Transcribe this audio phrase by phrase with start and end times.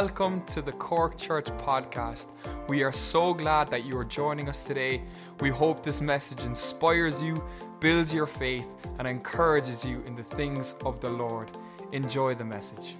[0.00, 2.28] welcome to the Cork Church podcast.
[2.68, 5.00] We are so glad that you are joining us today.
[5.40, 7.42] We hope this message inspires you,
[7.80, 11.50] builds your faith, and encourages you in the things of the Lord.
[11.92, 12.94] Enjoy the message.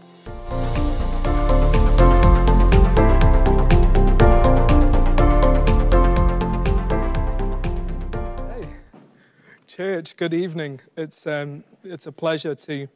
[8.48, 8.66] Hey,
[9.66, 10.80] church, good evening.
[10.96, 12.88] It's, um, it's a pleasure to,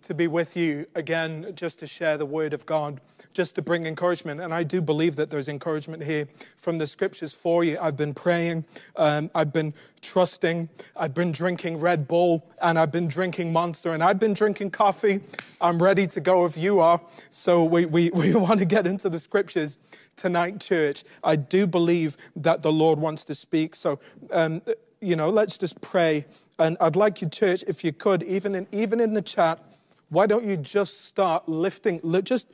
[0.00, 3.02] to be with you again, just to share the word of God,
[3.34, 4.40] just to bring encouragement.
[4.40, 7.76] And I do believe that there's encouragement here from the scriptures for you.
[7.80, 8.64] I've been praying,
[8.96, 14.02] um, I've been trusting, I've been drinking Red Bull, and I've been drinking Monster, and
[14.02, 15.20] I've been drinking coffee.
[15.60, 17.00] I'm ready to go if you are.
[17.30, 19.78] So we, we, we want to get into the scriptures
[20.16, 21.02] tonight, church.
[21.24, 23.74] I do believe that the Lord wants to speak.
[23.74, 23.98] So,
[24.30, 24.62] um,
[25.00, 26.24] you know, let's just pray.
[26.60, 29.60] And I'd like you, church, if you could, even in, even in the chat,
[30.10, 32.46] why don't you just start lifting, just,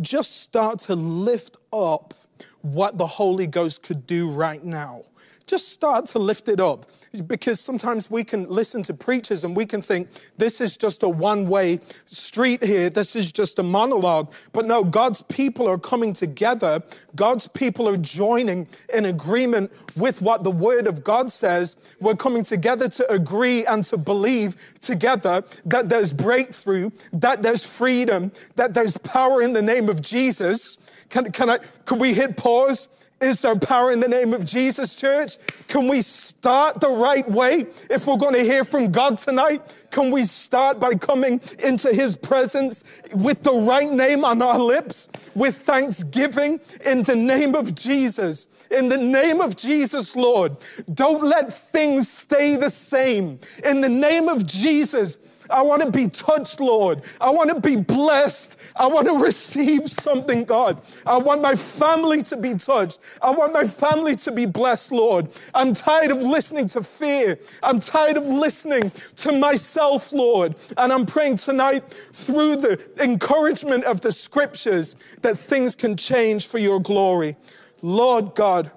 [0.00, 2.14] just start to lift up
[2.62, 5.04] what the Holy Ghost could do right now.
[5.46, 6.90] Just start to lift it up
[7.20, 11.08] because sometimes we can listen to preachers and we can think this is just a
[11.08, 14.32] one way street here, this is just a monologue.
[14.52, 16.82] But no, God's people are coming together,
[17.14, 21.76] God's people are joining in agreement with what the Word of God says.
[22.00, 28.32] We're coming together to agree and to believe together that there's breakthrough, that there's freedom,
[28.56, 30.78] that there's power in the name of Jesus.
[31.10, 32.88] Can, can, I, can we hit pause?
[33.22, 35.38] Is there power in the name of Jesus, church?
[35.68, 37.66] Can we start the right way?
[37.88, 42.16] If we're going to hear from God tonight, can we start by coming into His
[42.16, 42.82] presence
[43.14, 48.48] with the right name on our lips, with thanksgiving in the name of Jesus?
[48.72, 50.56] In the name of Jesus, Lord,
[50.92, 53.38] don't let things stay the same.
[53.64, 55.16] In the name of Jesus,
[55.52, 57.02] I want to be touched, Lord.
[57.20, 58.56] I want to be blessed.
[58.74, 60.80] I want to receive something, God.
[61.06, 63.00] I want my family to be touched.
[63.20, 65.28] I want my family to be blessed, Lord.
[65.54, 67.38] I'm tired of listening to fear.
[67.62, 70.56] I'm tired of listening to myself, Lord.
[70.78, 76.58] And I'm praying tonight through the encouragement of the scriptures that things can change for
[76.58, 77.36] your glory.
[77.82, 78.70] Lord God,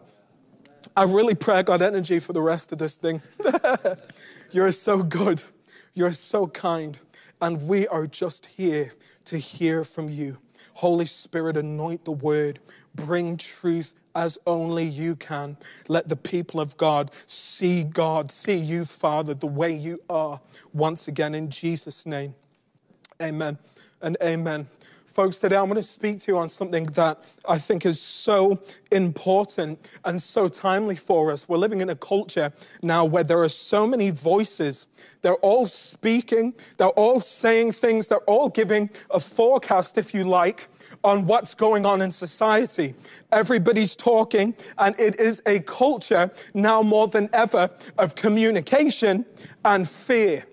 [0.98, 3.22] I really pray I got energy for the rest of this thing.
[4.52, 5.42] You're so good.
[5.96, 6.98] You're so kind.
[7.42, 8.94] And we are just here
[9.26, 10.38] to hear from you.
[10.74, 12.60] Holy Spirit, anoint the word.
[12.94, 15.58] Bring truth as only you can.
[15.88, 20.40] Let the people of God see God, see you, Father, the way you are.
[20.74, 22.36] Once again, in Jesus' name.
[23.22, 23.58] Amen
[24.02, 24.68] and amen.
[25.16, 28.60] Folks, today I'm going to speak to you on something that I think is so
[28.92, 31.48] important and so timely for us.
[31.48, 34.88] We're living in a culture now where there are so many voices.
[35.22, 40.68] They're all speaking, they're all saying things, they're all giving a forecast, if you like,
[41.02, 42.94] on what's going on in society.
[43.32, 49.26] Everybody's talking, and it is a culture now more than ever of communication
[49.64, 50.44] and fear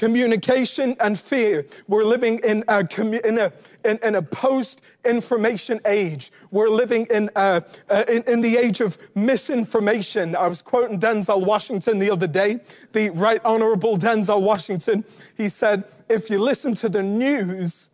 [0.00, 1.66] communication and fear.
[1.86, 2.78] We're living in a,
[3.22, 3.52] in a,
[3.84, 6.32] in, in a post information age.
[6.50, 7.62] We're living in, a,
[8.08, 10.34] in, in, the age of misinformation.
[10.34, 12.60] I was quoting Denzel Washington the other day,
[12.92, 15.04] the Right Honorable Denzel Washington.
[15.36, 17.90] He said, If you listen to the news,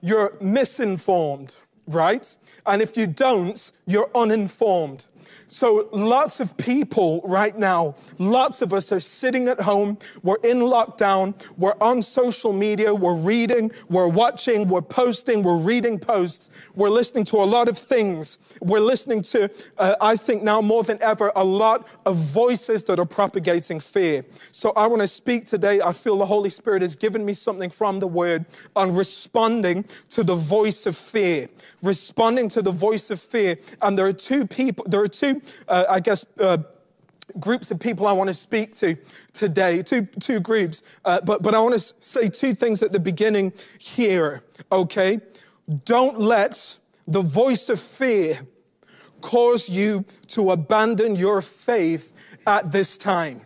[0.00, 1.56] you're misinformed,
[1.88, 2.36] right?
[2.66, 5.06] And if you don't, you're uninformed.
[5.50, 9.96] So, lots of people right now, lots of us are sitting at home.
[10.22, 11.34] We're in lockdown.
[11.56, 12.94] We're on social media.
[12.94, 13.72] We're reading.
[13.88, 14.68] We're watching.
[14.68, 15.42] We're posting.
[15.42, 16.50] We're reading posts.
[16.74, 18.38] We're listening to a lot of things.
[18.60, 22.98] We're listening to, uh, I think now more than ever, a lot of voices that
[22.98, 24.26] are propagating fear.
[24.52, 25.80] So, I want to speak today.
[25.80, 28.44] I feel the Holy Spirit has given me something from the Word
[28.76, 31.48] on responding to the voice of fear.
[31.82, 33.56] Responding to the voice of fear.
[33.80, 36.58] And there are two people, there are two, uh, I guess, uh,
[37.38, 38.96] groups of people I want to speak to
[39.32, 40.82] today, two, two groups.
[41.04, 44.42] Uh, but, but I want to say two things at the beginning here,
[44.72, 45.20] okay?
[45.84, 48.40] Don't let the voice of fear
[49.20, 52.12] cause you to abandon your faith
[52.46, 53.42] at this time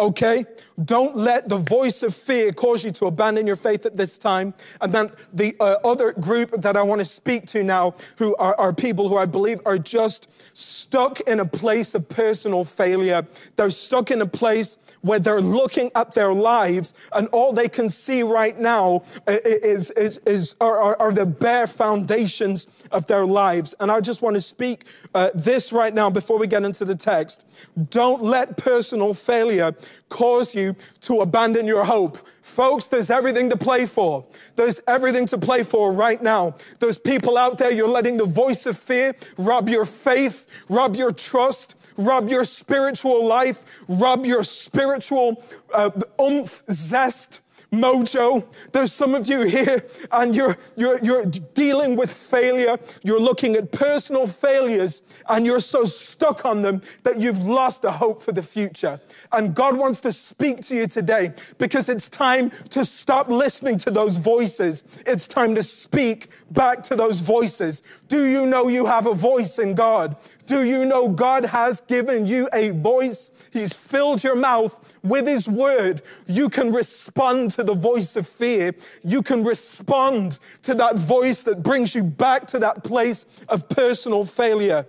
[0.00, 0.46] okay?
[0.84, 4.54] Don't let the voice of fear cause you to abandon your faith at this time.
[4.80, 8.54] And then the uh, other group that I want to speak to now, who are,
[8.58, 13.26] are people who I believe are just stuck in a place of personal failure.
[13.56, 17.88] They're stuck in a place where they're looking at their lives and all they can
[17.88, 23.74] see right now is, is, is are, are, the bare foundations of their lives.
[23.80, 26.94] And I just want to speak uh, this right now before we get into the
[26.94, 27.44] text.
[27.90, 29.74] Don't let personal failure
[30.08, 32.18] cause you to abandon your hope.
[32.42, 34.24] Folks, there's everything to play for.
[34.56, 36.56] There's everything to play for right now.
[36.78, 41.10] There's people out there, you're letting the voice of fear rob your faith, rob your
[41.10, 45.42] trust, rub your spiritual life, rub your spiritual
[45.72, 45.90] uh,
[46.20, 47.40] oomph, zest
[47.72, 48.44] mojo.
[48.72, 52.78] There's some of you here and you're, you're, you're dealing with failure.
[53.02, 57.92] You're looking at personal failures and you're so stuck on them that you've lost the
[57.92, 59.00] hope for the future.
[59.32, 63.90] And God wants to speak to you today because it's time to stop listening to
[63.90, 64.84] those voices.
[65.06, 67.82] It's time to speak back to those voices.
[68.08, 70.16] Do you know you have a voice in God?
[70.46, 73.30] Do you know God has given you a voice?
[73.52, 76.02] He's filled your mouth with His word.
[76.26, 78.74] You can respond to the voice of fear.
[79.02, 84.24] You can respond to that voice that brings you back to that place of personal
[84.24, 84.86] failure.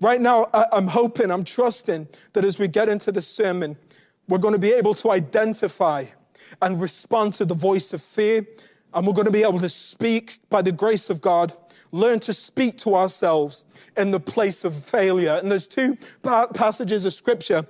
[0.00, 3.76] Right now, I'm hoping, I'm trusting that as we get into the sermon,
[4.28, 6.06] we're going to be able to identify
[6.62, 8.46] and respond to the voice of fear.
[8.94, 11.54] And we're going to be able to speak by the grace of God
[11.92, 13.64] learn to speak to ourselves
[13.96, 15.34] in the place of failure.
[15.34, 17.66] And there's two passages of scripture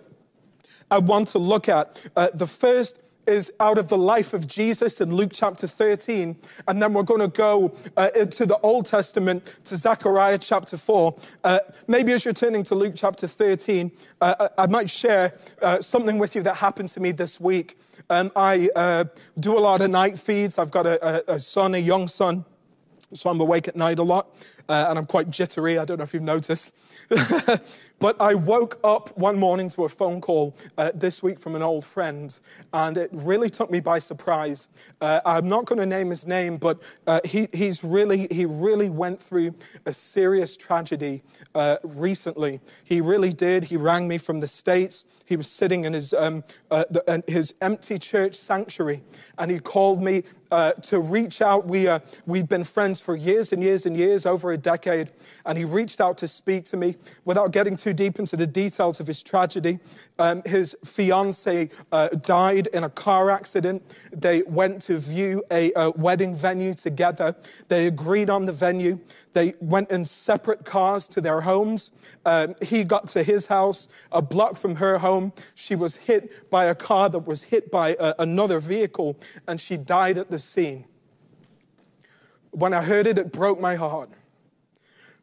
[0.90, 2.04] I want to look at.
[2.16, 2.96] Uh, the first
[3.26, 6.36] is out of the life of Jesus in Luke chapter 13.
[6.68, 11.16] And then we're going to go uh, into the Old Testament to Zechariah chapter 4.
[11.44, 13.90] Uh, maybe as you're turning to Luke chapter 13,
[14.20, 17.78] uh, I might share uh, something with you that happened to me this week.
[18.08, 19.04] Um, I uh,
[19.38, 20.58] do a lot of night feeds.
[20.58, 22.44] I've got a, a, a son, a young son.
[23.12, 24.36] So I'm awake at night a lot,
[24.70, 25.78] uh, and I'm quite jittery.
[25.78, 26.70] I don't know if you've noticed.
[27.98, 31.62] but I woke up one morning to a phone call uh, this week from an
[31.62, 32.38] old friend,
[32.72, 34.68] and it really took me by surprise.
[35.00, 38.90] Uh, I'm not going to name his name, but uh, he, he's really, he really
[38.90, 39.56] went through
[39.86, 41.24] a serious tragedy
[41.56, 42.60] uh, recently.
[42.84, 43.64] He really did.
[43.64, 45.04] He rang me from the States.
[45.24, 49.02] He was sitting in his, um, uh, the, his empty church sanctuary,
[49.36, 50.22] and he called me
[50.82, 51.64] to reach out.
[51.66, 51.88] We,
[52.26, 55.10] we'd been friends for years and years and years, over a decade,
[55.46, 59.00] and he reached out to speak to me without getting too deep into the details
[59.00, 59.78] of his tragedy.
[60.18, 63.82] Um, his fiance uh, died in a car accident.
[64.12, 67.34] They went to view a, a wedding venue together.
[67.68, 69.00] They agreed on the venue.
[69.32, 71.92] They went in separate cars to their homes.
[72.24, 75.32] Um, he got to his house a block from her home.
[75.54, 79.16] She was hit by a car that was hit by a, another vehicle,
[79.46, 80.84] and she died at the scene.
[82.50, 84.10] When I heard it, it broke my heart.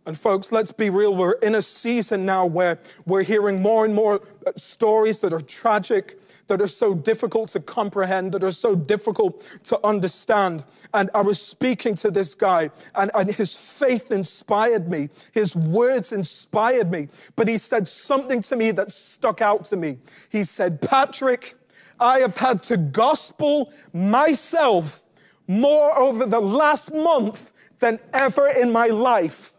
[0.07, 1.13] And folks, let's be real.
[1.13, 5.41] We're in a season now where we're hearing more and more uh, stories that are
[5.41, 6.17] tragic,
[6.47, 10.63] that are so difficult to comprehend, that are so difficult to understand.
[10.93, 15.09] And I was speaking to this guy, and, and his faith inspired me.
[15.33, 17.09] His words inspired me.
[17.35, 19.97] But he said something to me that stuck out to me.
[20.29, 21.55] He said, Patrick,
[21.99, 25.03] I have had to gospel myself
[25.47, 29.53] more over the last month than ever in my life.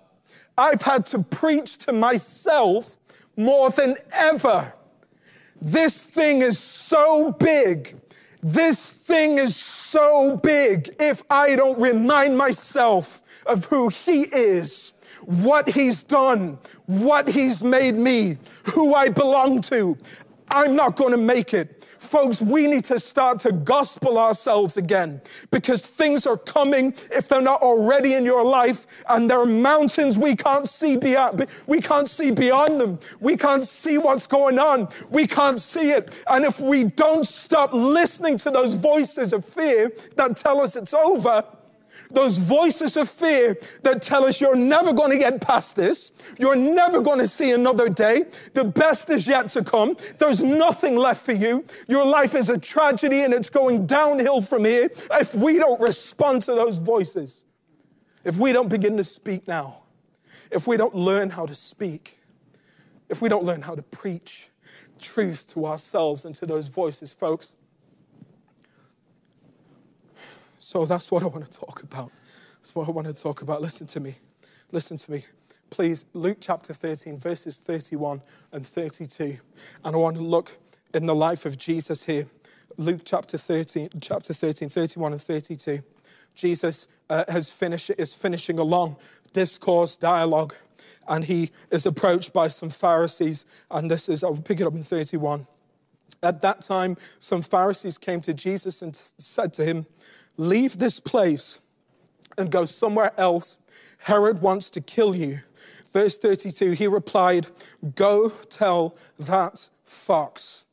[0.59, 2.99] I've had to preach to myself
[3.37, 4.75] more than ever.
[5.63, 7.97] This thing is so big.
[8.43, 10.95] This thing is so big.
[10.99, 14.93] If I don't remind myself of who He is,
[15.25, 19.97] what He's done, what He's made me, who I belong to,
[20.51, 21.78] I'm not going to make it.
[21.99, 27.41] Folks, we need to start to gospel ourselves again because things are coming if they're
[27.43, 32.09] not already in your life and there are mountains we can't see beyond, we can't
[32.09, 32.99] see beyond them.
[33.21, 34.89] We can't see what's going on.
[35.11, 36.15] We can't see it.
[36.29, 40.95] And if we don't stop listening to those voices of fear that tell us it's
[40.95, 41.45] over,
[42.11, 46.13] those voices of fear that tell us you're never going to get past this.
[46.39, 48.25] You're never going to see another day.
[48.55, 49.97] The best is yet to come.
[50.19, 51.65] There's nothing left for you.
[51.87, 54.91] Your life is a tragedy and it's going downhill from here.
[55.13, 57.45] If we don't respond to those voices,
[58.25, 59.83] if we don't begin to speak now,
[60.51, 62.19] if we don't learn how to speak,
[63.09, 64.49] if we don't learn how to preach
[64.99, 67.57] truth to ourselves and to those voices, folks,
[70.69, 72.13] So that's what I want to talk about.
[72.61, 73.63] That's what I want to talk about.
[73.63, 74.17] Listen to me.
[74.71, 75.25] Listen to me.
[75.71, 78.21] Please, Luke chapter 13, verses 31
[78.53, 79.39] and 32.
[79.83, 80.59] And I want to look
[80.93, 82.27] in the life of Jesus here.
[82.77, 85.83] Luke chapter 13, chapter 13, 31 and 32.
[86.35, 88.97] Jesus uh, has finished, is finishing a long
[89.33, 90.55] discourse, dialogue,
[91.09, 93.47] and he is approached by some Pharisees.
[93.71, 95.47] And this is, I'll pick it up in 31.
[96.23, 99.87] At that time, some Pharisees came to Jesus and said to him,
[100.39, 101.61] Leave this place
[102.39, 103.59] and go somewhere else.
[103.99, 105.41] Herod wants to kill you.
[105.93, 107.49] Verse 32, he replied,
[107.95, 110.65] Go tell that fox.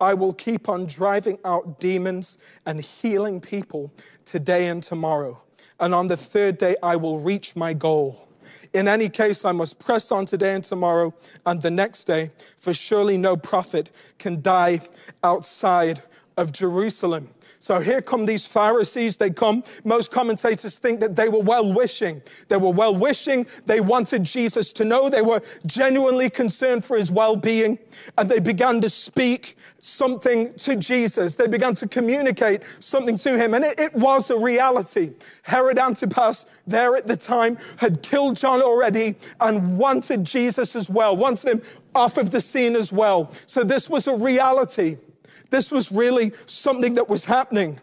[0.00, 2.36] I will keep on driving out demons
[2.66, 3.92] and healing people
[4.24, 5.40] today and tomorrow.
[5.78, 8.28] And on the third day, I will reach my goal.
[8.72, 11.14] In any case, I must press on today and tomorrow
[11.46, 14.80] and the next day, for surely no prophet can die
[15.22, 16.02] outside
[16.36, 17.30] of Jerusalem.
[17.62, 19.18] So here come these Pharisees.
[19.18, 22.20] They come, most commentators think that they were well wishing.
[22.48, 23.46] They were well wishing.
[23.66, 25.08] They wanted Jesus to know.
[25.08, 27.78] They were genuinely concerned for his well being.
[28.18, 31.36] And they began to speak something to Jesus.
[31.36, 33.54] They began to communicate something to him.
[33.54, 35.12] And it, it was a reality.
[35.44, 41.16] Herod Antipas, there at the time, had killed John already and wanted Jesus as well,
[41.16, 41.62] wanted him
[41.94, 43.30] off of the scene as well.
[43.46, 44.96] So this was a reality.
[45.52, 47.78] This was really something that was happening.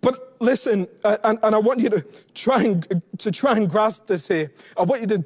[0.00, 4.06] But listen, uh, and, and I want you to try and to try and grasp
[4.06, 4.52] this here.
[4.76, 5.24] I want you to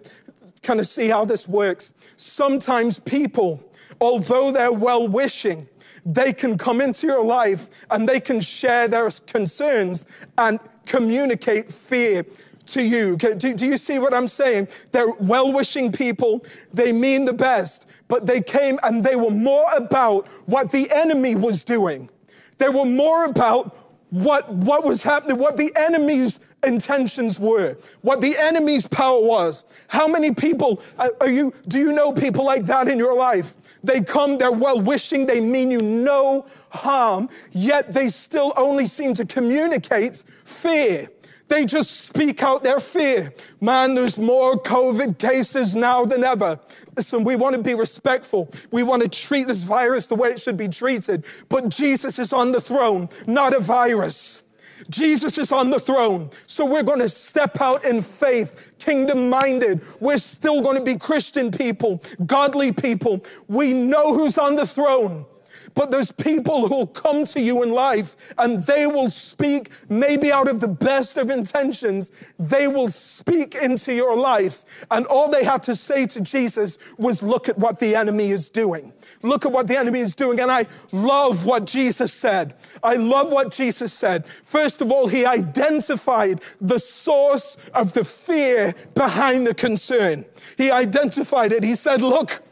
[0.63, 1.93] kind of see how this works.
[2.17, 3.63] Sometimes people,
[4.01, 5.69] although they're well wishing,
[6.07, 10.07] they can come into your life and they can share their concerns
[10.39, 12.25] and communicate fear
[12.73, 13.17] to you.
[13.17, 14.69] Do, do, you see what I'm saying?
[14.93, 19.71] They're well wishing people, they mean the best, but they came and they were more
[19.75, 22.11] about what the enemy was doing.
[22.59, 23.77] They were more about
[24.13, 29.65] what, what was happening, what the enemy's intentions were, what the enemy's power was.
[29.89, 33.55] How many people uh, are you, do you know people like that in your life?
[33.83, 39.15] They come, they're well wishing, they mean you no harm, yet they still only seem
[39.15, 41.09] to communicate fear.
[41.53, 43.31] They just speak out their fear.
[43.61, 46.59] Man, there's more COVID cases now than ever.
[46.97, 48.51] Listen, we want to be respectful.
[48.71, 51.27] We want to treat this virus the way it should be treated.
[51.51, 54.45] But Jesus is on the throne, not a virus.
[54.89, 56.31] Jesus is on the throne.
[56.47, 59.83] So we're going to step out in faith, kingdom minded.
[60.01, 63.27] We're still going to be Christian people, godly people.
[63.49, 65.27] We know who's on the throne.
[65.75, 70.49] But there's people who'll come to you in life and they will speak, maybe out
[70.49, 74.85] of the best of intentions, they will speak into your life.
[74.91, 78.49] And all they had to say to Jesus was, Look at what the enemy is
[78.49, 78.93] doing.
[79.23, 80.41] Look at what the enemy is doing.
[80.41, 82.55] And I love what Jesus said.
[82.83, 84.27] I love what Jesus said.
[84.27, 90.25] First of all, he identified the source of the fear behind the concern.
[90.59, 91.63] He identified it.
[91.63, 92.43] He said, Look,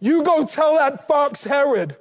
[0.00, 1.96] you go tell that fox Herod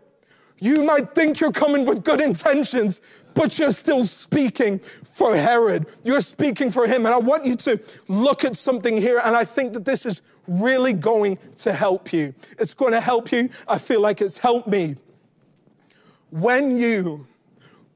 [0.60, 3.02] you might think you're coming with good intentions,
[3.34, 5.86] but you're still speaking for Herod.
[6.04, 7.06] You're speaking for him.
[7.06, 10.22] And I want you to look at something here, and I think that this is
[10.48, 12.34] really going to help you.
[12.58, 13.50] It's going to help you.
[13.68, 14.96] I feel like it's helped me.
[16.32, 17.28] When you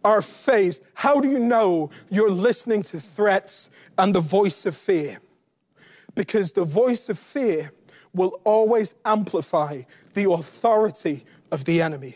[0.03, 5.19] are faced, how do you know you're listening to threats and the voice of fear?
[6.13, 7.71] Because the voice of fear
[8.13, 9.81] will always amplify
[10.13, 12.15] the authority of the enemy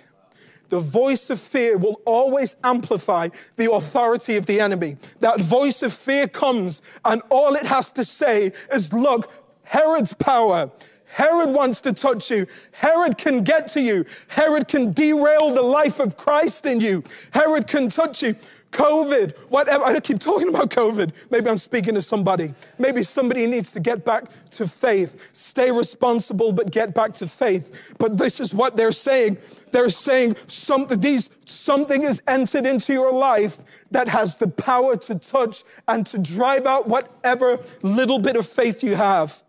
[0.69, 4.97] the voice of fear will always amplify the authority of the enemy.
[5.19, 9.31] That voice of fear comes, and all it has to say is, Look,
[9.63, 10.71] Herod's power.
[11.07, 12.45] Herod wants to touch you.
[12.73, 14.05] Herod can get to you.
[14.27, 17.03] Herod can derail the life of Christ in you.
[17.31, 18.35] Herod can touch you.
[18.75, 19.85] COVID, whatever.
[19.85, 21.13] I keep talking about COVID.
[21.31, 22.53] Maybe I'm speaking to somebody.
[22.77, 25.29] Maybe somebody needs to get back to faith.
[25.31, 27.95] Stay responsible, but get back to faith.
[27.97, 29.37] But this is what they're saying.
[29.71, 35.15] They're saying something, these, something is entered into your life that has the power to
[35.15, 39.41] touch and to drive out whatever little bit of faith you have.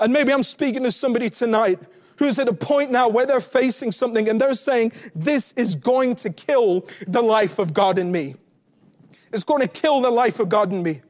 [0.00, 1.78] And maybe I'm speaking to somebody tonight
[2.18, 6.14] who's at a point now where they're facing something and they're saying, This is going
[6.16, 8.34] to kill the life of God in me.
[9.32, 11.00] It's going to kill the life of God in me.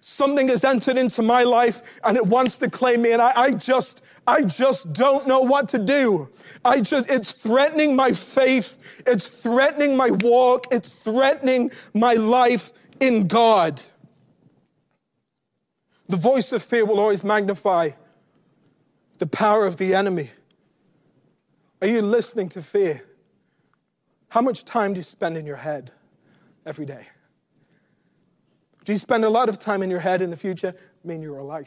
[0.00, 3.50] Something has entered into my life and it wants to claim me, and I, I,
[3.52, 6.28] just, I just don't know what to do.
[6.64, 13.26] I just, it's threatening my faith, it's threatening my walk, it's threatening my life in
[13.26, 13.82] God.
[16.08, 17.90] The voice of fear will always magnify
[19.18, 20.30] the power of the enemy.
[21.82, 23.04] Are you listening to fear?
[24.28, 25.92] How much time do you spend in your head
[26.64, 27.06] every day?
[28.86, 30.72] Do you spend a lot of time in your head in the future?
[30.72, 31.66] I mean, you're like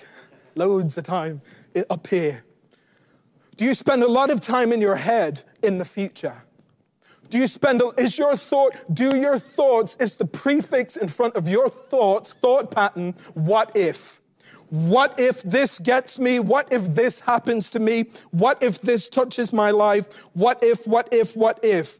[0.56, 1.42] loads of time
[1.90, 2.46] up here.
[3.58, 6.42] Do you spend a lot of time in your head in the future?
[7.30, 11.50] Do you spend, is your thought, do your thoughts, is the prefix in front of
[11.50, 14.22] your thoughts, thought pattern, what if?
[14.70, 16.40] What if this gets me?
[16.40, 18.06] What if this happens to me?
[18.32, 20.24] What if this touches my life?
[20.34, 22.00] What if, what if, what if?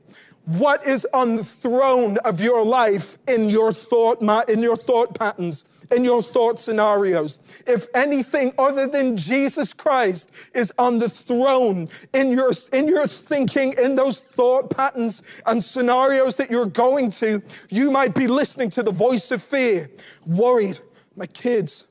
[0.50, 5.64] What is on the throne of your life in your thought, in your thought patterns?
[5.92, 7.40] in your thought scenarios.
[7.66, 13.74] If anything other than Jesus Christ is on the throne in your, in your thinking,
[13.82, 18.84] in those thought patterns and scenarios that you're going to, you might be listening to
[18.84, 19.90] the voice of fear,
[20.26, 20.80] worried.
[21.16, 21.88] My kids,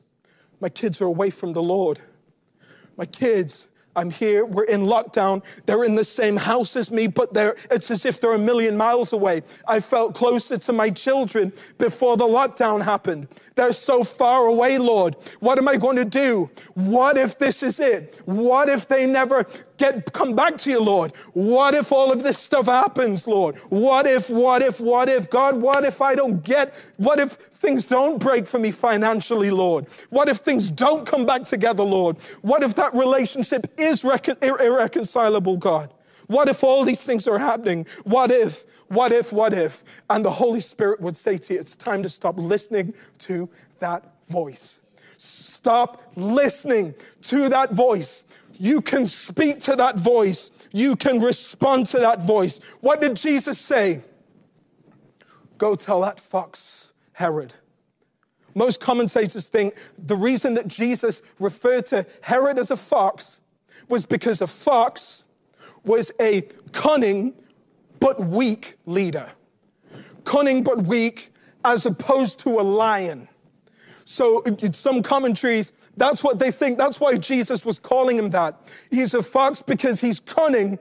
[0.60, 1.98] my kids are away from the Lord.
[2.96, 5.42] My kids, I'm here, we're in lockdown.
[5.66, 7.30] They're in the same house as me, but
[7.70, 9.42] it's as if they're a million miles away.
[9.66, 13.28] I felt closer to my children before the lockdown happened.
[13.56, 15.16] They're so far away, Lord.
[15.40, 16.48] What am I going to do?
[16.74, 18.20] What if this is it?
[18.24, 19.44] What if they never
[19.78, 21.14] get come back to you, Lord?
[21.32, 23.58] What if all of this stuff happens, Lord?
[23.70, 25.28] What if, what if, what if?
[25.28, 29.86] God, what if I don't get, what if things don't break for me financially, Lord?
[30.10, 32.16] What if things don't come back together, Lord?
[32.42, 35.92] What if that relationship is recon- irreconcilable, God?
[36.28, 37.86] What if all these things are happening?
[38.04, 39.82] What if, what if, what if?
[40.10, 43.48] And the Holy Spirit would say to you, it's time to stop listening to
[43.80, 44.80] that voice.
[45.16, 48.24] Stop listening to that voice.
[48.58, 50.50] You can speak to that voice.
[50.72, 52.60] You can respond to that voice.
[52.80, 54.02] What did Jesus say?
[55.56, 57.52] Go tell that fox, Herod.
[58.54, 63.40] Most commentators think the reason that Jesus referred to Herod as a fox
[63.88, 65.24] was because a fox
[65.82, 67.34] was a cunning
[67.98, 69.28] but weak leader.
[70.22, 71.32] Cunning but weak
[71.64, 73.28] as opposed to a lion.
[74.04, 76.78] So, some commentaries, that's what they think.
[76.78, 78.70] That's why Jesus was calling him that.
[78.92, 80.78] He's a fox because he's cunning,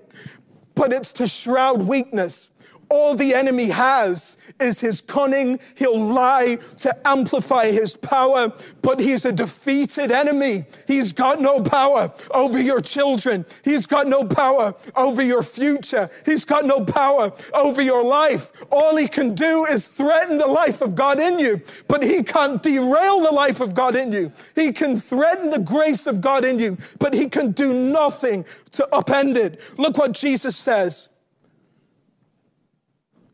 [0.75, 2.51] but it's to shroud weakness.
[2.89, 5.59] All the enemy has is his cunning.
[5.75, 10.63] He'll lie to amplify his power, but he's a defeated enemy.
[10.87, 13.45] He's got no power over your children.
[13.65, 16.09] He's got no power over your future.
[16.25, 18.53] He's got no power over your life.
[18.71, 22.63] All he can do is threaten the life of God in you, but he can't
[22.63, 24.31] derail the life of God in you.
[24.55, 28.87] He can threaten the grace of God in you, but he can do nothing to
[28.93, 29.59] upend it.
[29.77, 31.09] Look what Jesus says.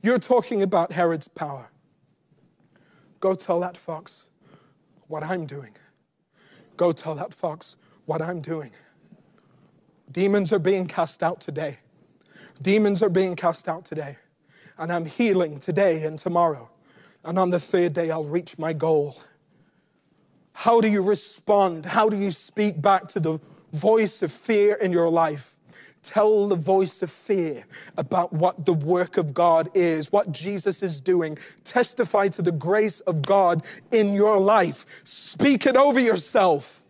[0.03, 1.69] You're talking about Herod's power.
[3.21, 4.27] Go tell that fox
[5.07, 5.73] what I'm doing.
[6.75, 8.71] Go tell that fox what I'm doing.
[10.11, 11.77] Demons are being cast out today.
[12.61, 14.17] Demons are being cast out today.
[14.77, 16.69] And I'm healing today and tomorrow.
[17.23, 19.15] And on the third day, I'll reach my goal.
[20.51, 21.85] How do you respond?
[21.85, 23.39] How do you speak back to the
[23.71, 25.55] voice of fear in your life?
[26.03, 27.65] Tell the voice of fear
[27.97, 31.37] about what the work of God is, what Jesus is doing.
[31.63, 34.85] Testify to the grace of God in your life.
[35.05, 36.82] Speak it over yourself.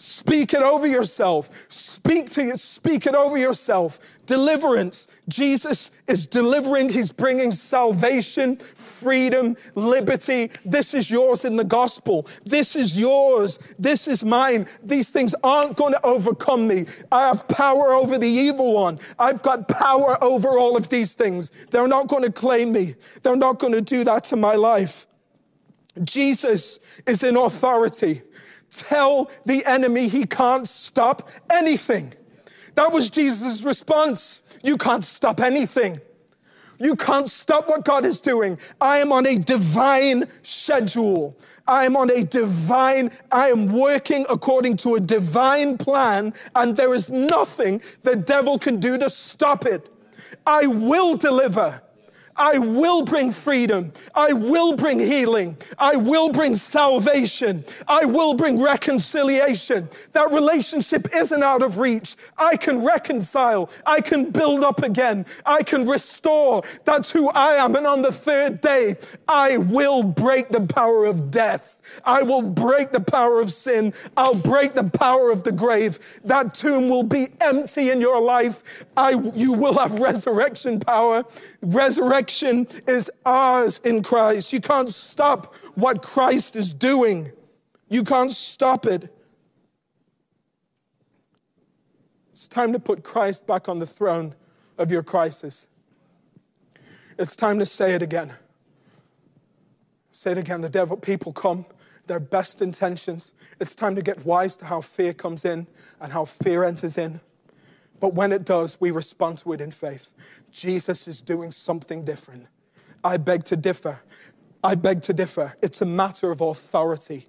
[0.00, 1.50] Speak it over yourself.
[1.70, 3.98] Speak to you, speak it over yourself.
[4.24, 5.08] Deliverance.
[5.28, 10.50] Jesus is delivering, He's bringing salvation, freedom, liberty.
[10.64, 12.26] This is yours in the gospel.
[12.46, 13.58] This is yours.
[13.78, 14.66] This is mine.
[14.82, 16.86] These things aren't going to overcome me.
[17.12, 18.98] I have power over the evil one.
[19.18, 21.50] I've got power over all of these things.
[21.70, 25.06] They're not going to claim me, they're not going to do that to my life.
[26.04, 28.22] Jesus is in authority.
[28.76, 32.12] Tell the enemy he can't stop anything.
[32.74, 34.42] That was Jesus' response.
[34.62, 36.00] You can't stop anything.
[36.78, 38.58] You can't stop what God is doing.
[38.80, 41.36] I am on a divine schedule.
[41.66, 46.94] I am on a divine, I am working according to a divine plan, and there
[46.94, 49.90] is nothing the devil can do to stop it.
[50.46, 51.82] I will deliver.
[52.36, 53.92] I will bring freedom.
[54.14, 55.56] I will bring healing.
[55.78, 57.64] I will bring salvation.
[57.86, 59.88] I will bring reconciliation.
[60.12, 62.16] That relationship isn't out of reach.
[62.38, 63.70] I can reconcile.
[63.86, 65.26] I can build up again.
[65.44, 66.62] I can restore.
[66.84, 67.76] That's who I am.
[67.76, 68.96] And on the third day,
[69.28, 71.79] I will break the power of death.
[72.04, 73.92] I will break the power of sin.
[74.16, 75.98] I'll break the power of the grave.
[76.24, 78.84] That tomb will be empty in your life.
[78.96, 81.24] I, you will have resurrection power.
[81.62, 84.52] Resurrection is ours in Christ.
[84.52, 87.30] You can't stop what Christ is doing.
[87.88, 89.14] You can't stop it.
[92.32, 94.34] It's time to put Christ back on the throne
[94.78, 95.66] of your crisis.
[97.18, 98.32] It's time to say it again.
[100.12, 100.62] Say it again.
[100.62, 101.66] The devil, people come
[102.10, 103.30] their best intentions.
[103.60, 105.68] It's time to get wise to how fear comes in
[106.00, 107.20] and how fear enters in.
[108.00, 110.12] But when it does, we respond to it in faith.
[110.50, 112.48] Jesus is doing something different.
[113.04, 114.00] I beg to differ.
[114.64, 115.54] I beg to differ.
[115.62, 117.28] It's a matter of authority.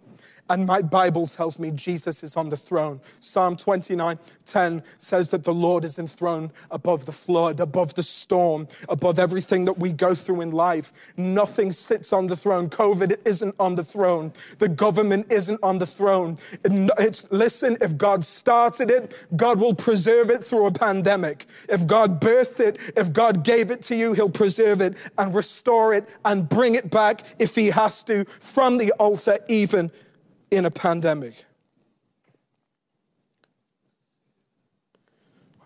[0.52, 3.00] And my Bible tells me Jesus is on the throne.
[3.22, 8.68] Psalm 29 10 says that the Lord is enthroned above the flood, above the storm,
[8.90, 10.92] above everything that we go through in life.
[11.16, 12.70] Nothing sits on the throne.
[12.70, 14.34] COVID isn't on the throne.
[14.60, 16.38] The government isn't on the throne.
[16.66, 21.46] It's, listen, if God started it, God will preserve it through a pandemic.
[21.70, 25.94] If God birthed it, if God gave it to you, He'll preserve it and restore
[25.94, 29.90] it and bring it back if He has to from the altar, even
[30.52, 31.46] in a pandemic.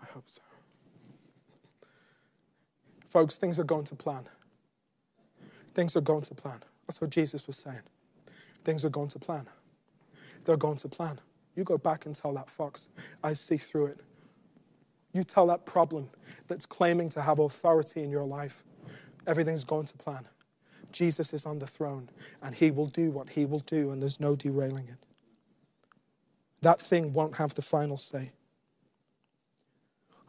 [0.00, 0.40] I hope so.
[3.08, 4.28] Folks, things are going to plan.
[5.74, 6.62] Things are going to plan.
[6.86, 7.82] That's what Jesus was saying.
[8.64, 9.46] Things are going to plan.
[10.44, 11.20] They're going to plan.
[11.56, 12.88] You go back and tell that fox,
[13.24, 14.00] I see through it.
[15.12, 16.08] You tell that problem
[16.46, 18.62] that's claiming to have authority in your life,
[19.26, 20.26] everything's going to plan.
[20.96, 22.08] Jesus is on the throne
[22.42, 24.96] and he will do what he will do, and there's no derailing it.
[26.62, 28.32] That thing won't have the final say.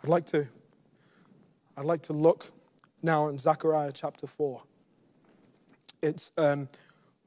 [0.04, 0.46] I'd like to,
[1.78, 2.52] I'd like to look
[3.02, 4.62] now in Zechariah chapter 4.
[6.02, 6.68] It's um,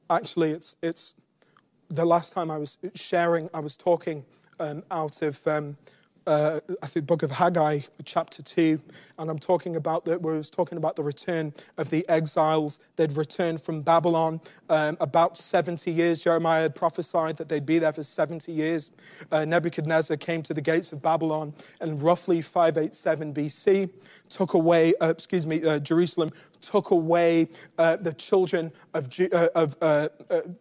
[0.09, 1.15] actually, it's, it's
[1.89, 4.23] the last time I was sharing, I was talking
[4.59, 5.77] um, out of um,
[6.27, 8.79] uh, I think, book of Haggai, chapter 2,
[9.17, 12.79] and I'm talking about that, where I was talking about the return of the exiles.
[12.95, 16.23] They'd returned from Babylon um, about 70 years.
[16.23, 18.91] Jeremiah had prophesied that they'd be there for 70 years.
[19.31, 23.89] Uh, Nebuchadnezzar came to the gates of Babylon in roughly 587 BC,
[24.29, 26.29] took away, uh, excuse me, uh, Jerusalem,
[26.61, 29.79] took away uh, the children of, uh, of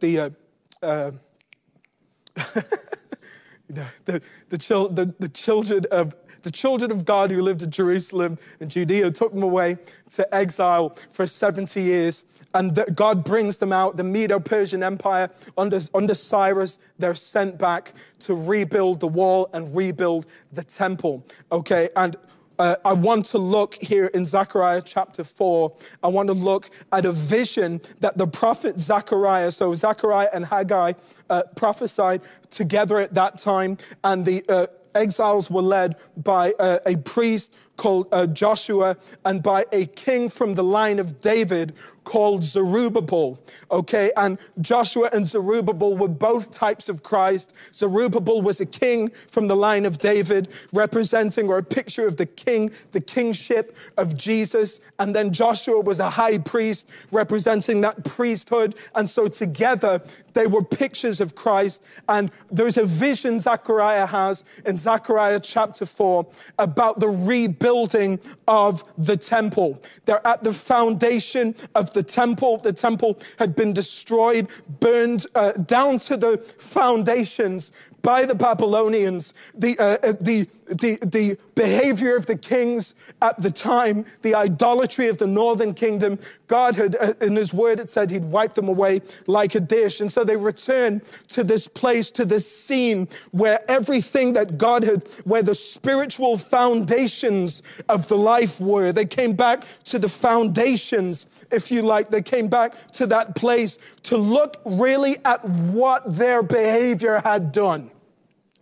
[0.01, 0.35] the.
[3.71, 8.39] Know, the, the, the, the, children of, the children of God who lived in Jerusalem
[8.61, 9.79] and Judea took them away
[10.11, 12.25] to exile for 70 years.
[12.53, 13.97] And the, God brings them out.
[13.97, 19.75] The Medo Persian Empire, under, under Cyrus, they're sent back to rebuild the wall and
[19.75, 21.25] rebuild the temple.
[21.53, 22.17] Okay, and
[22.61, 25.73] uh, I want to look here in Zechariah chapter 4.
[26.03, 30.93] I want to look at a vision that the prophet Zechariah, so Zechariah and Haggai
[31.31, 32.21] uh, prophesied
[32.51, 38.09] together at that time, and the uh, exiles were led by uh, a priest called
[38.13, 38.95] uh, Joshua
[39.25, 41.73] and by a king from the line of David
[42.05, 43.39] called Zerubbabel.
[43.71, 47.55] Okay, and Joshua and Zerubbabel were both types of Christ.
[47.73, 52.27] Zerubbabel was a king from the line of David, representing or a picture of the
[52.27, 54.81] king, the kingship of Jesus.
[54.99, 58.77] And then Joshua was a high priest, representing that priesthood.
[58.95, 61.83] And so together they were pictures of Christ.
[62.09, 66.27] And there's a vision Zechariah has in Zechariah chapter 4
[66.59, 69.83] about the rebuilding of the temple.
[70.05, 72.59] They're at the foundation of the temple.
[72.59, 74.49] The temple had been destroyed,
[74.81, 79.35] burned uh, down to the foundations by the Babylonians.
[79.55, 85.09] The, uh, uh the the, the behavior of the kings at the time, the idolatry
[85.09, 88.69] of the northern kingdom, God had, uh, in his word, it said he'd wipe them
[88.69, 90.01] away like a dish.
[90.01, 95.09] And so they return to this place, to this scene where everything that God had,
[95.25, 98.93] where the spiritual foundations of the life were.
[98.93, 102.11] They came back to the foundations, if you like.
[102.11, 107.91] They came back to that place to look really at what their behavior had done.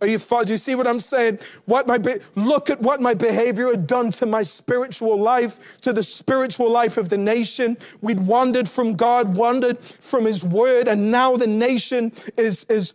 [0.01, 1.39] Are you, do you see what I'm saying?
[1.65, 5.91] What my be- look at what my behavior had done to my spiritual life, to
[5.91, 7.77] the spiritual life of the nation.
[8.01, 12.93] We'd wandered from God, wandered from His Word, and now the nation is is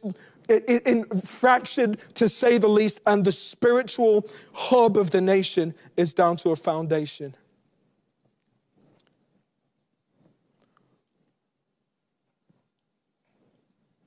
[0.48, 6.36] in fractured to say the least, and the spiritual hub of the nation is down
[6.38, 7.34] to a foundation.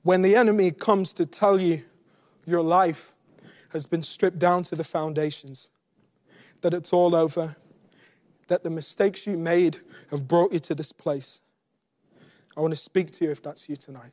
[0.02, 1.82] When the enemy comes to tell you
[2.48, 3.14] your life
[3.70, 5.70] has been stripped down to the foundations,
[6.62, 7.56] that it's all over,
[8.48, 9.78] that the mistakes you made
[10.10, 11.40] have brought you to this place.
[12.56, 14.10] I want to speak to you if that's you tonight.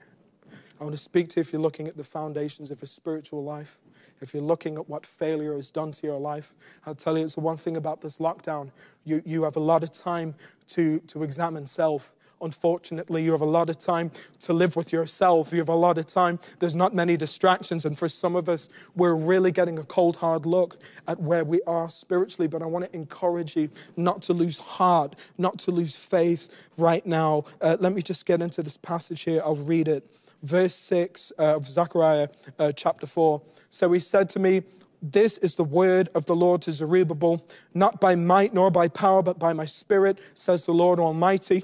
[0.79, 3.43] I want to speak to you if you're looking at the foundations of a spiritual
[3.43, 3.79] life,
[4.21, 6.53] if you're looking at what failure has done to your life.
[6.85, 8.71] I'll tell you, it's the one thing about this lockdown.
[9.05, 10.35] You, you have a lot of time
[10.69, 15.51] to, to examine self Unfortunately, you have a lot of time to live with yourself.
[15.51, 16.39] You have a lot of time.
[16.59, 17.85] There's not many distractions.
[17.85, 21.61] And for some of us, we're really getting a cold, hard look at where we
[21.63, 22.47] are spiritually.
[22.47, 27.05] But I want to encourage you not to lose heart, not to lose faith right
[27.05, 27.45] now.
[27.61, 29.41] Uh, let me just get into this passage here.
[29.43, 30.05] I'll read it.
[30.43, 32.27] Verse 6 uh, of Zechariah
[32.59, 33.41] uh, chapter 4.
[33.69, 34.63] So he said to me,
[35.01, 39.21] this is the word of the Lord to Zerubbabel, not by might nor by power,
[39.21, 41.63] but by my spirit, says the Lord Almighty.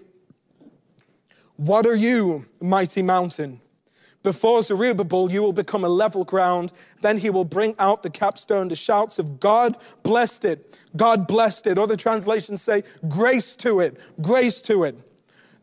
[1.58, 3.62] What are you, mighty mountain?
[4.24, 6.72] Before Zerubbabel, you will become a level ground.
[7.02, 8.68] Then he will bring out the capstone.
[8.68, 10.80] The shouts of God blessed it.
[10.96, 11.78] God blessed it.
[11.80, 14.98] Other translations say, grace to it, grace to it.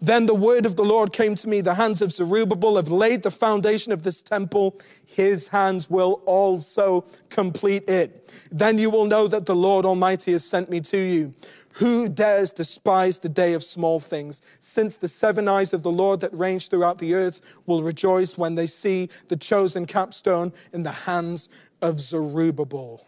[0.00, 1.60] Then the word of the Lord came to me.
[1.60, 4.80] The hands of Zerubbabel have laid the foundation of this temple.
[5.06, 8.32] His hands will also complete it.
[8.52, 11.34] Then you will know that the Lord Almighty has sent me to you.
[11.78, 14.42] Who dares despise the day of small things?
[14.58, 18.56] Since the seven eyes of the Lord that range throughout the earth will rejoice when
[18.56, 21.48] they see the chosen capstone in the hands
[21.80, 23.06] of Zerubbabel.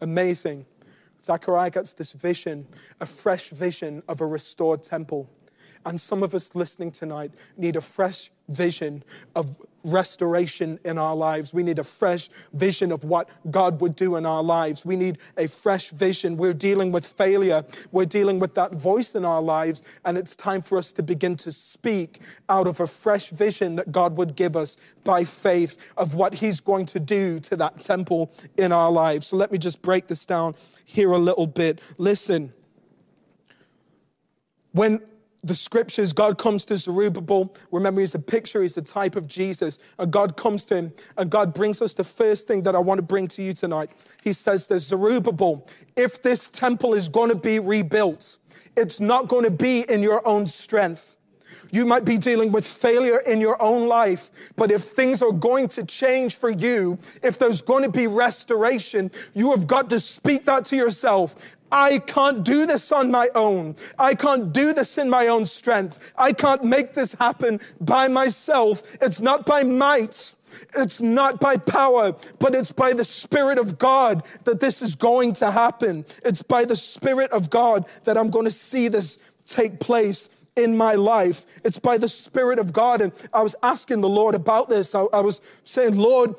[0.00, 0.64] Amazing.
[1.20, 2.68] Zechariah gets this vision,
[3.00, 5.28] a fresh vision of a restored temple.
[5.84, 9.02] And some of us listening tonight need a fresh vision
[9.34, 11.52] of restoration in our lives.
[11.52, 14.84] We need a fresh vision of what God would do in our lives.
[14.84, 16.36] We need a fresh vision.
[16.36, 20.62] We're dealing with failure, we're dealing with that voice in our lives, and it's time
[20.62, 24.56] for us to begin to speak out of a fresh vision that God would give
[24.56, 29.28] us by faith of what He's going to do to that temple in our lives.
[29.28, 31.80] So let me just break this down here a little bit.
[31.98, 32.52] Listen.
[34.72, 35.02] When
[35.44, 37.54] the scriptures, God comes to Zerubbabel.
[37.72, 39.78] Remember, he's a picture, he's a type of Jesus.
[39.98, 42.98] And God comes to him, and God brings us the first thing that I want
[42.98, 43.90] to bring to you tonight.
[44.22, 48.38] He says, There's Zerubbabel, if this temple is going to be rebuilt,
[48.76, 51.16] it's not going to be in your own strength.
[51.72, 55.68] You might be dealing with failure in your own life, but if things are going
[55.68, 60.44] to change for you, if there's going to be restoration, you have got to speak
[60.44, 61.34] that to yourself.
[61.72, 63.76] I can't do this on my own.
[63.98, 66.12] I can't do this in my own strength.
[66.18, 68.82] I can't make this happen by myself.
[69.00, 70.34] It's not by might.
[70.76, 75.32] It's not by power, but it's by the Spirit of God that this is going
[75.34, 76.04] to happen.
[76.22, 80.76] It's by the Spirit of God that I'm going to see this take place in
[80.76, 81.46] my life.
[81.64, 83.00] It's by the Spirit of God.
[83.00, 84.94] And I was asking the Lord about this.
[84.94, 86.34] I, I was saying, Lord,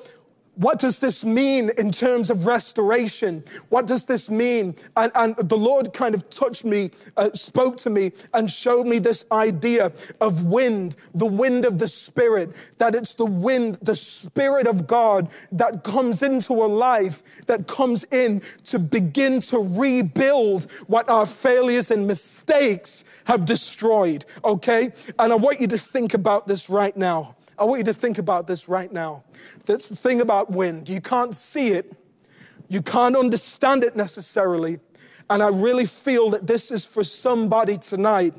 [0.55, 3.43] what does this mean in terms of restoration?
[3.69, 4.75] What does this mean?
[4.95, 8.99] And, and the Lord kind of touched me, uh, spoke to me, and showed me
[8.99, 14.67] this idea of wind, the wind of the Spirit, that it's the wind, the Spirit
[14.67, 21.09] of God that comes into a life, that comes in to begin to rebuild what
[21.09, 24.91] our failures and mistakes have destroyed, okay?
[25.17, 27.35] And I want you to think about this right now.
[27.57, 29.23] I want you to think about this right now.
[29.65, 30.89] That's the thing about wind.
[30.89, 31.93] You can't see it,
[32.69, 34.79] you can't understand it necessarily.
[35.29, 38.33] And I really feel that this is for somebody tonight.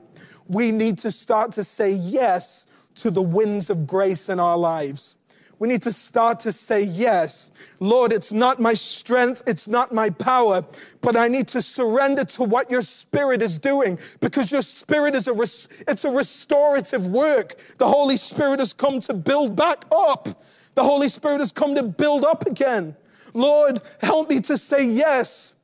[0.49, 5.17] We need to start to say yes to the winds of grace in our lives
[5.59, 7.51] we need to start to say yes.
[7.81, 10.65] Lord, it's not my strength, it's not my power,
[11.01, 15.29] but I need to surrender to what your spirit is doing because your spirit is
[15.29, 17.57] a res- it's a restorative work.
[17.79, 20.43] The Holy Spirit has come to build back up.
[20.75, 22.97] The Holy Spirit has come to build up again.
[23.33, 25.55] Lord, help me to say yes.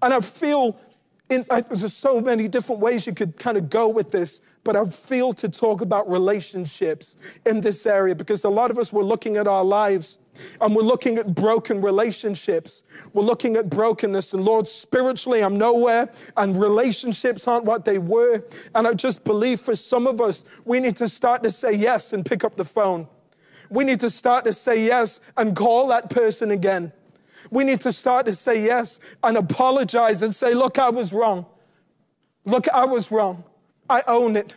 [0.00, 0.78] And I feel
[1.30, 4.76] in, I, there's so many different ways you could kind of go with this, but
[4.76, 9.04] I feel to talk about relationships in this area because a lot of us were
[9.04, 10.18] looking at our lives
[10.60, 12.82] and we're looking at broken relationships.
[13.12, 18.44] We're looking at brokenness, and Lord, spiritually, I'm nowhere, and relationships aren't what they were.
[18.74, 22.12] And I just believe for some of us, we need to start to say yes
[22.12, 23.08] and pick up the phone.
[23.70, 26.92] We need to start to say yes and call that person again.
[27.50, 31.46] We need to start to say yes and apologize and say, Look, I was wrong.
[32.44, 33.44] Look, I was wrong.
[33.88, 34.54] I own it.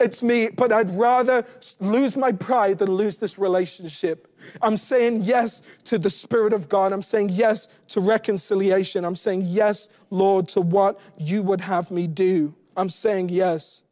[0.00, 1.44] It's me, but I'd rather
[1.80, 4.28] lose my pride than lose this relationship.
[4.60, 6.92] I'm saying yes to the Spirit of God.
[6.92, 9.04] I'm saying yes to reconciliation.
[9.04, 12.54] I'm saying yes, Lord, to what you would have me do.
[12.76, 13.82] I'm saying yes.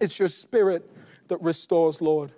[0.00, 0.88] It's your Spirit
[1.28, 2.32] that restores, Lord.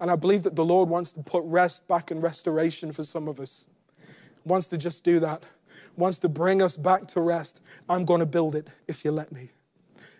[0.00, 3.26] And I believe that the Lord wants to put rest back in restoration for some
[3.28, 3.66] of us
[4.44, 5.42] wants to just do that,
[5.96, 7.60] wants to bring us back to rest.
[7.88, 9.50] I'm going to build it if you let me.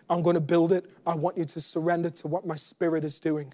[0.09, 0.89] I'm going to build it.
[1.05, 3.53] I want you to surrender to what my spirit is doing.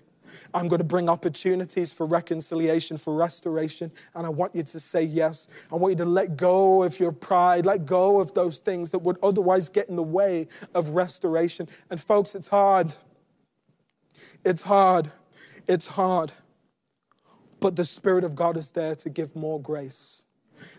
[0.54, 5.04] I'm going to bring opportunities for reconciliation, for restoration, and I want you to say
[5.04, 5.48] yes.
[5.72, 9.00] I want you to let go of your pride, let go of those things that
[9.00, 11.68] would otherwise get in the way of restoration.
[11.90, 12.94] And folks, it's hard.
[14.44, 15.12] It's hard.
[15.68, 16.32] It's hard.
[17.60, 20.25] But the Spirit of God is there to give more grace.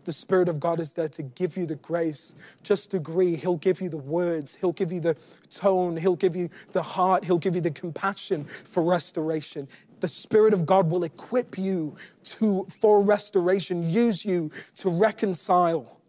[0.04, 2.34] The Spirit of God is there to give you the grace.
[2.62, 3.36] Just agree.
[3.36, 5.16] He'll give you the words, He'll give you the
[5.50, 9.68] tone, He'll give you the heart, He'll give you the compassion for restoration.
[10.00, 16.00] The Spirit of God will equip you to, for restoration, use you to reconcile.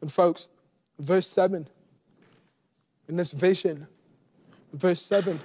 [0.00, 0.48] And, folks,
[0.98, 1.68] verse 7,
[3.08, 3.86] in this vision,
[4.72, 5.40] verse 7,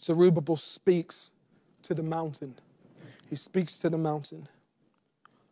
[0.00, 1.32] Zerubbabel speaks
[1.88, 2.54] to the mountain.
[3.30, 4.46] He speaks to the mountain.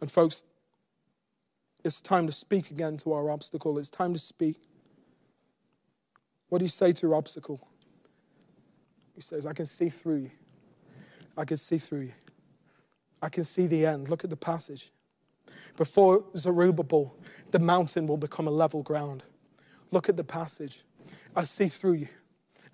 [0.03, 0.43] And, folks,
[1.83, 3.79] it's time to speak again to our obstacle.
[3.79, 4.59] It's time to speak.
[6.51, 7.67] What do you say to your obstacle?
[9.15, 10.31] He says, I can see through you.
[11.39, 12.13] I can see through you.
[13.23, 14.11] I can see the end.
[14.11, 14.91] Look at the passage.
[15.79, 17.17] Before Zerubbabel,
[17.51, 19.23] the mountain will become a level ground.
[19.91, 20.83] Look at the passage.
[21.35, 22.09] I see through you.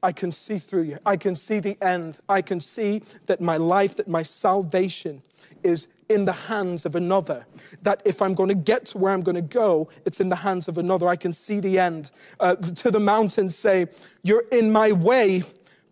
[0.02, 0.98] I can see through you.
[1.06, 2.18] I can see the end.
[2.28, 5.22] I can see that my life, that my salvation
[5.62, 7.46] is in the hands of another.
[7.82, 10.36] That if I'm going to get to where I'm going to go, it's in the
[10.36, 11.06] hands of another.
[11.06, 12.10] I can see the end.
[12.40, 13.86] Uh, to the mountains, say,
[14.22, 15.44] You're in my way,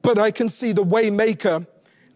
[0.03, 1.67] but I can see the way maker.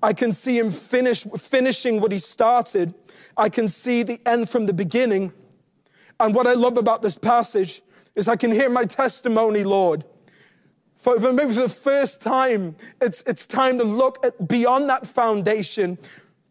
[0.02, 2.94] I can see him finish, finishing what he started.
[3.37, 5.33] I can see the end from the beginning.
[6.20, 7.83] And what I love about this passage
[8.14, 10.04] is I can hear my testimony, Lord.
[11.05, 15.99] For maybe for the first time, it's, it's time to look at beyond that foundation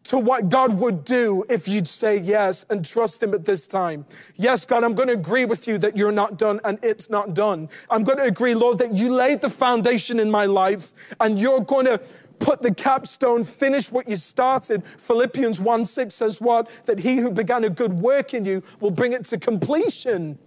[0.04, 4.06] to what God would do if you'd say yes and trust Him at this time.
[4.36, 7.34] Yes, God, I'm going to agree with you that you're not done and it's not
[7.34, 7.68] done.
[7.90, 11.60] I'm going to agree, Lord, that you laid the foundation in my life and you're
[11.60, 12.00] going to
[12.38, 14.86] put the capstone, finish what you started.
[14.86, 16.70] Philippians 1 6 says what?
[16.84, 20.38] That he who began a good work in you will bring it to completion.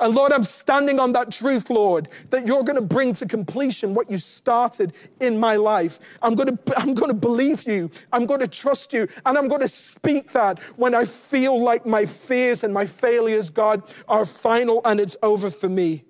[0.00, 3.94] And Lord, I'm standing on that truth, Lord, that you're going to bring to completion
[3.94, 6.18] what you started in my life.
[6.22, 7.90] I'm going to, I'm going to believe you.
[8.12, 9.06] I'm going to trust you.
[9.26, 13.50] And I'm going to speak that when I feel like my fears and my failures,
[13.50, 16.04] God, are final and it's over for me.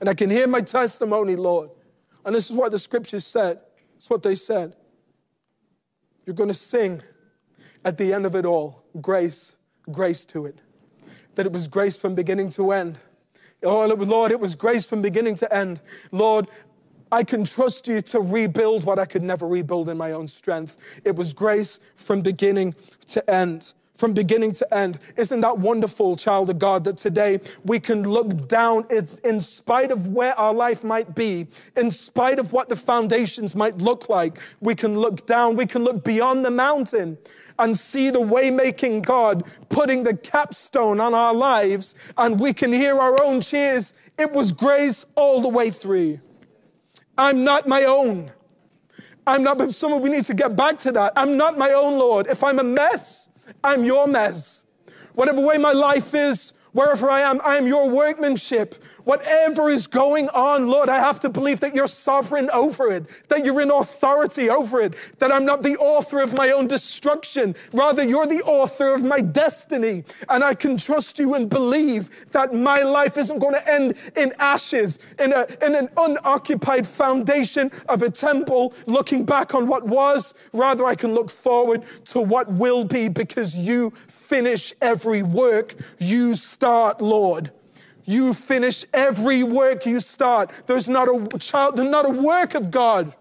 [0.00, 1.70] And I can hear my testimony, Lord.
[2.24, 3.60] And this is what the scriptures said.
[3.96, 4.76] It's what they said.
[6.24, 7.02] You're going to sing
[7.84, 9.56] at the end of it all grace,
[9.90, 10.60] grace to it
[11.34, 12.98] that it was grace from beginning to end.
[13.62, 15.80] Oh, Lord, it was grace from beginning to end.
[16.12, 16.48] Lord,
[17.12, 20.76] I can trust you to rebuild what I could never rebuild in my own strength.
[21.04, 22.74] It was grace from beginning
[23.08, 24.98] to end from beginning to end.
[25.18, 30.08] Isn't that wonderful, child of God, that today we can look down in spite of
[30.08, 34.74] where our life might be, in spite of what the foundations might look like, we
[34.74, 37.18] can look down, we can look beyond the mountain
[37.58, 42.98] and see the way-making God putting the capstone on our lives, and we can hear
[42.98, 43.92] our own cheers.
[44.18, 46.18] It was grace all the way through.
[47.18, 48.32] I'm not my own.
[49.26, 51.12] I'm not, but some we need to get back to that.
[51.16, 52.28] I'm not my own, Lord.
[52.28, 53.28] If I'm a mess,
[53.62, 54.64] I'm your mess.
[55.14, 58.82] Whatever way my life is, wherever I am, I am your workmanship.
[59.04, 63.44] Whatever is going on, Lord, I have to believe that you're sovereign over it, that
[63.44, 67.54] you're in authority over it, that I'm not the author of my own destruction.
[67.72, 70.04] Rather, you're the author of my destiny.
[70.28, 74.32] And I can trust you and believe that my life isn't going to end in
[74.38, 80.34] ashes, in, a, in an unoccupied foundation of a temple, looking back on what was.
[80.52, 86.34] Rather, I can look forward to what will be because you finish every work you
[86.34, 87.50] start, Lord.
[88.10, 90.64] You finish every work you start.
[90.66, 93.14] There's not a child, there's not a work of God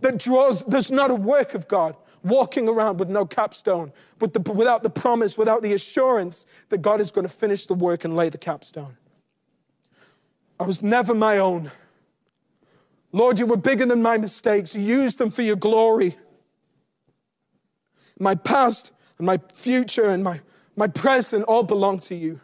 [0.00, 4.40] that draws, there's not a work of God walking around with no capstone, with the,
[4.52, 8.16] without the promise, without the assurance that God is going to finish the work and
[8.16, 8.96] lay the capstone.
[10.58, 11.70] I was never my own.
[13.12, 14.74] Lord, you were bigger than my mistakes.
[14.74, 16.16] You used them for your glory.
[18.18, 20.40] My past and my future and my,
[20.76, 22.40] my present all belong to you.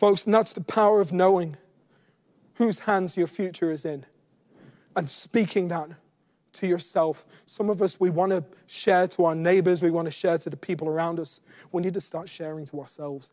[0.00, 1.58] Folks, and that's the power of knowing
[2.54, 4.06] whose hands your future is in
[4.96, 5.90] and speaking that
[6.54, 7.26] to yourself.
[7.44, 10.48] Some of us, we want to share to our neighbors, we want to share to
[10.48, 11.42] the people around us.
[11.70, 13.32] We need to start sharing to ourselves.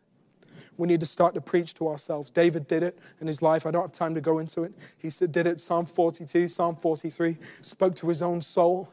[0.75, 2.30] We need to start to preach to ourselves.
[2.30, 3.65] David did it in his life.
[3.65, 4.73] I don't have time to go into it.
[4.97, 8.91] He said did it Psalm 42, Psalm 43, spoke to his own soul,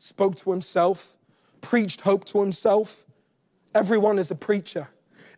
[0.00, 1.12] spoke to himself,
[1.60, 3.04] preached hope to himself.
[3.76, 4.88] Everyone is a preacher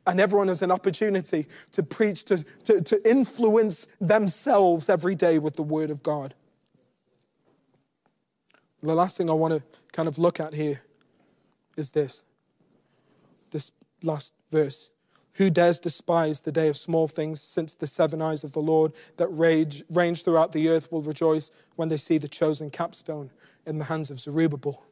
[0.06, 5.56] and everyone has an opportunity to preach, to, to, to influence themselves every day with
[5.56, 6.34] the Word of God.
[8.82, 9.62] The last thing I want to
[9.92, 10.82] kind of look at here
[11.76, 12.22] is this
[13.50, 13.70] this
[14.02, 14.90] last verse.
[15.34, 18.92] Who dares despise the day of small things, since the seven eyes of the Lord
[19.16, 23.30] that rage, range throughout the earth will rejoice when they see the chosen capstone
[23.66, 24.84] in the hands of Zerubbabel?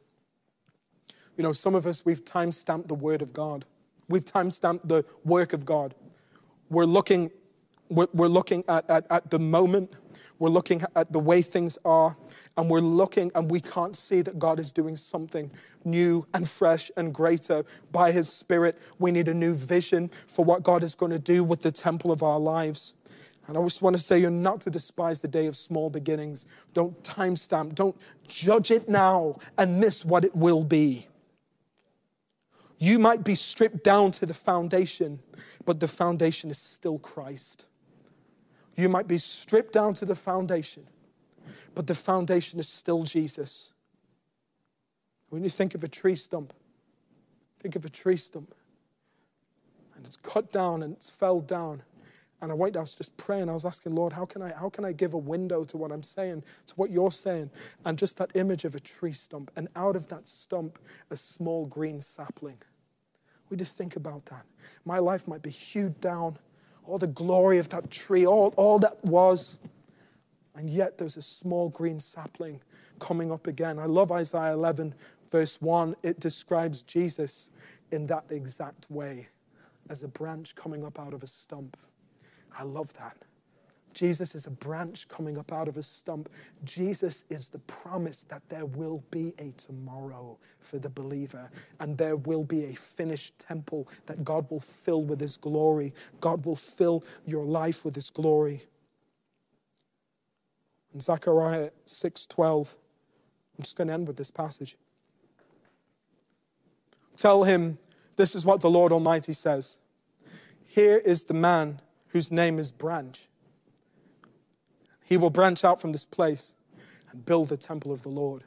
[1.37, 3.65] You know, some of us, we've time stamped the word of God.
[4.09, 5.95] We've time-stamped the work of God.
[6.69, 7.31] We're looking,
[7.89, 9.93] we're, we're looking at, at, at the moment.
[10.39, 12.17] We're looking at the way things are.
[12.57, 15.49] And we're looking and we can't see that God is doing something
[15.85, 18.79] new and fresh and greater by His Spirit.
[18.99, 22.11] We need a new vision for what God is going to do with the temple
[22.11, 22.93] of our lives.
[23.47, 26.45] And I just want to say you're not to despise the day of small beginnings.
[26.73, 27.75] Don't timestamp.
[27.75, 27.95] Don't
[28.27, 31.07] judge it now and miss what it will be.
[32.83, 35.21] You might be stripped down to the foundation,
[35.63, 37.65] but the foundation is still Christ.
[38.75, 40.85] You might be stripped down to the foundation,
[41.75, 43.71] but the foundation is still Jesus.
[45.29, 46.51] When you think of a tree stump,
[47.61, 48.53] think of a tree stump,
[49.95, 51.83] and it's cut down and it's fell down
[52.43, 53.47] and I went, I was just praying.
[53.47, 55.93] I was asking, Lord, how can I, how can I give a window to what
[55.93, 57.49] I'm saying, to what you're saying?
[57.85, 59.49] And just that image of a tree stump.
[59.55, 60.77] And out of that stump,
[61.09, 62.57] a small green sapling.
[63.53, 64.47] We just think about that.
[64.83, 66.39] My life might be hewed down,
[66.87, 69.59] all the glory of that tree, all, all that was.
[70.55, 72.59] And yet there's a small green sapling
[72.97, 73.77] coming up again.
[73.77, 74.95] I love Isaiah 11,
[75.29, 75.95] verse 1.
[76.01, 77.51] It describes Jesus
[77.91, 79.27] in that exact way
[79.87, 81.77] as a branch coming up out of a stump.
[82.57, 83.15] I love that.
[83.93, 86.29] Jesus is a branch coming up out of a stump.
[86.63, 92.15] Jesus is the promise that there will be a tomorrow for the believer, and there
[92.15, 95.93] will be a finished temple that God will fill with His glory.
[96.21, 98.63] God will fill your life with His glory.
[100.93, 102.67] In Zechariah 6:12,
[103.57, 104.77] I'm just going to end with this passage.
[107.15, 107.77] Tell him,
[108.15, 109.77] this is what the Lord Almighty says.
[110.65, 113.27] Here is the man whose name is Branch.
[115.05, 116.55] He will branch out from this place
[117.11, 118.43] and build the temple of the Lord.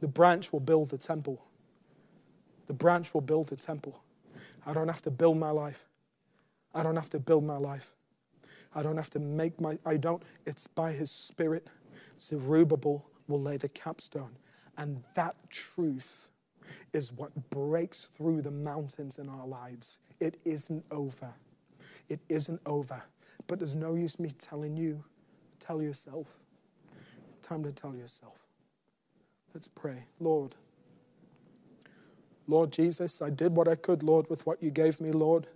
[0.00, 1.44] The branch will build the temple.
[2.66, 4.02] The branch will build the temple.
[4.66, 5.84] I don't have to build my life.
[6.74, 7.92] I don't have to build my life.
[8.74, 11.66] I don't have to make my, I don't, it's by His Spirit.
[12.20, 14.36] Zerubbabel will lay the capstone.
[14.76, 16.28] And that truth
[16.92, 19.98] is what breaks through the mountains in our lives.
[20.20, 21.32] It isn't over.
[22.08, 23.02] It isn't over.
[23.46, 25.02] But there's no use me telling you.
[25.68, 26.26] Tell yourself.
[27.42, 28.38] Time to tell yourself.
[29.52, 30.04] Let's pray.
[30.18, 30.54] Lord,
[32.46, 35.46] Lord Jesus, I did what I could, Lord, with what you gave me, Lord.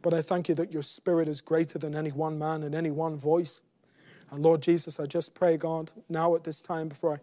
[0.00, 2.92] But I thank you that your spirit is greater than any one man and any
[2.92, 3.60] one voice.
[4.30, 7.18] And Lord Jesus, I just pray, God, now at this time before I,